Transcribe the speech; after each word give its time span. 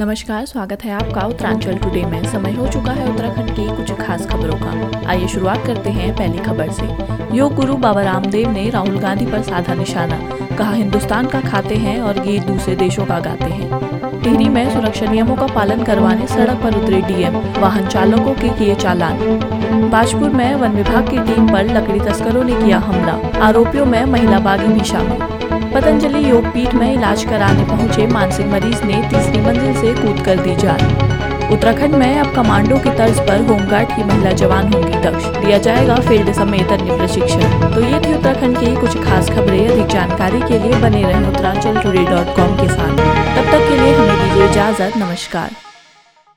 नमस्कार, 0.00 0.44
स्वागत 0.46 0.84
है 0.84 0.92
आपका 0.92 1.20
उत्तरांचल 1.20 1.76
टुडे 1.76 2.02
में। 2.02 2.24
समय 2.24 2.52
हो 2.52 2.66
चुका 2.68 2.92
है 2.92 3.10
उत्तराखंड 3.10 3.50
की 3.50 3.76
कुछ 3.76 3.92
खास 3.92 4.26
खबरों 4.26 4.56
का। 4.56 5.08
आइए 5.08 5.28
शुरुआत 5.28 5.66
करते 5.66 5.90
हैं 5.90 6.16
पहली 6.16 6.38
खबर 6.38 6.70
से। 6.70 7.36
योग 7.36 7.54
गुरु 7.54 7.74
बाबा 7.74 8.02
रामदेव 8.02 8.50
ने 8.50 8.70
राहुल 8.70 8.98
गांधी 8.98 9.26
पर 9.26 9.42
साधा 9.42 9.74
निशाना। 9.74 10.20
कहा, 10.56 10.72
हिंदुस्तान 10.72 11.26
का 11.26 11.40
खाते 11.40 11.74
हैं 11.74 12.00
और 12.00 12.20
गीत 12.20 12.42
दूसरे 12.42 12.76
देशों 12.76 13.06
का 13.06 13.18
गाते 13.18 13.44
हैं। 13.44 13.80
टिहरी 14.22 14.48
में 14.48 14.74
सुरक्षा 14.74 15.06
नियमों 15.06 15.36
का 15.36 15.46
पालन 15.46 15.82
करवाने 15.82 16.26
सड़क 16.26 16.60
पर 16.62 16.74
उतरे 16.74 17.00
डीएम। 17.00 17.60
वाहन 17.62 17.86
चालकों 17.86 18.34
के 18.34 18.48
किए 18.48 18.74
चालान। 18.74 19.18
बाजपुर 19.92 20.30
में 20.30 20.54
वन 20.54 20.68
विभाग 20.68 21.10
की 21.10 21.18
टीम 21.18 21.52
पर 21.52 21.64
लकड़ी 21.64 22.00
तस्करों 22.00 22.44
ने 22.44 22.54
किया 22.54 22.78
हमला। 22.78 23.38
आरोपियों 23.40 23.86
में 23.86 24.04
महिला 24.04 24.38
बागी 24.38 24.68
भी 24.68 24.84
शामिल। 24.84 25.37
पतंजलि 25.74 26.30
योग 26.30 26.46
पीठ 26.46 26.74
में 26.74 26.92
इलाज 26.92 27.24
कराने 27.24 27.64
पहुँचे 27.64 28.06
मानसिक 28.06 28.46
मरीज़ 28.46 28.82
ने 28.84 29.02
तीसरी 29.10 29.40
मंजिल 29.40 29.74
से 29.74 29.92
कूद 30.02 30.24
कर 30.24 30.36
दी 30.36 30.54
जान। 30.56 30.80
उत्तराखंड 31.52 31.94
में 31.94 32.18
अब 32.20 32.34
कमांडो 32.34 32.78
की 32.78 32.90
तर्ज 32.90 33.20
पर 33.20 33.40
होमगार्ड 33.40 33.88
की 33.88 34.04
महिला 34.04 34.32
जवान 34.32 34.72
होंगी 34.72 34.98
दक्ष। 35.00 35.26
दिया 35.36 35.58
जाएगा 35.58 35.94
फ़ील्ड 36.08 36.32
समेत 36.32 36.72
अन्य 36.72 36.96
प्रशिक्षण। 36.96 37.72
तो 37.74 37.80
ये 37.80 38.00
थी 38.00 38.14
उत्तराखंड 38.14 38.58
की 38.58 38.74
कुछ 38.76 38.98
खास 39.04 39.30
खबरें। 39.30 39.68
अधिक 39.68 39.86
जानकारी 39.86 40.40
के 40.40 40.58
लिए 40.58 40.80
बने 40.80 41.02
रहे 41.02 41.28
उत्तरांचल 41.28 41.80
टूडे 41.82 42.04
डॉट 42.04 42.36
कॉम 42.36 42.56
के 42.56 42.68
साथ। 42.68 42.98
तब 43.36 43.52
तक 43.52 43.68
के 43.68 43.80
लिए 43.80 43.94
हमें 43.94 44.16
दीजिए 44.16 44.50
इजाज़त। 44.50 44.96
नमस्कार। 44.96 45.50